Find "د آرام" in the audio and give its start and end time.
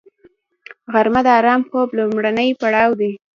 1.25-1.61